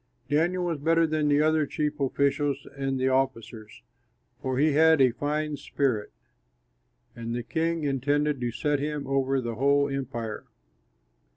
Daniel 0.29 0.65
was 0.65 0.79
better 0.79 1.05
than 1.05 1.27
the 1.27 1.43
other 1.43 1.67
chief 1.67 1.99
officials 1.99 2.65
and 2.75 2.99
the 2.99 3.07
officers, 3.07 3.83
for 4.41 4.57
he 4.57 4.71
had 4.71 4.99
a 4.99 5.11
fine 5.11 5.55
spirit; 5.55 6.11
and 7.15 7.35
the 7.35 7.43
king 7.43 7.83
intended 7.83 8.41
to 8.41 8.51
set 8.51 8.79
him 8.79 9.05
over 9.05 9.39
the 9.39 9.53
whole 9.53 9.87
empire. 9.87 10.45